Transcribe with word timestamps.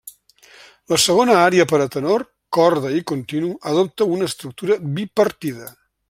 La 0.93 0.97
segona 1.03 1.35
ària 1.41 1.65
per 1.73 1.81
a 1.83 1.87
tenor, 1.97 2.25
corda 2.59 2.93
i 3.01 3.05
continu, 3.13 3.51
adopta 3.73 4.09
una 4.17 4.31
estructura 4.33 4.79
bipartida. 4.97 5.69